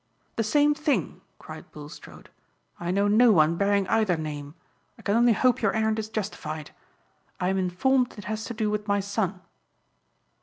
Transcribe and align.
"The 0.35 0.43
same 0.43 0.73
thing," 0.73 1.21
cried 1.37 1.71
Bulstrode. 1.71 2.31
"I 2.79 2.89
know 2.89 3.07
no 3.07 3.31
one 3.31 3.55
bearing 3.55 3.87
either 3.87 4.17
name. 4.17 4.55
I 4.97 5.03
can 5.03 5.15
only 5.15 5.33
hope 5.33 5.61
your 5.61 5.75
errand 5.75 5.99
is 5.99 6.09
justified. 6.09 6.71
I 7.39 7.49
am 7.49 7.59
informed 7.59 8.17
it 8.17 8.25
has 8.25 8.43
to 8.45 8.55
do 8.55 8.71
with 8.71 8.87
my 8.87 8.99
son." 8.99 9.41